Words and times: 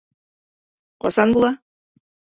Ҡасан 1.05 1.37
була? 1.39 1.53